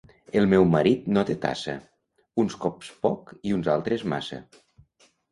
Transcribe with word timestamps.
El 0.39 0.45
meu 0.51 0.63
marit 0.75 1.03
no 1.17 1.23
té 1.27 1.33
tassa: 1.43 1.75
uns 2.43 2.55
cops 2.63 2.89
poc 3.07 3.29
i 3.49 3.53
uns 3.59 3.69
altres 3.75 4.07
massa. 4.15 4.41